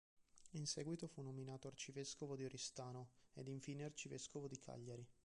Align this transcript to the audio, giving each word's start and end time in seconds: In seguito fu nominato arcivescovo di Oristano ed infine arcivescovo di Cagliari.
In 0.53 0.65
seguito 0.65 1.05
fu 1.05 1.21
nominato 1.21 1.67
arcivescovo 1.67 2.35
di 2.35 2.43
Oristano 2.43 3.11
ed 3.33 3.47
infine 3.47 3.83
arcivescovo 3.83 4.47
di 4.47 4.57
Cagliari. 4.57 5.07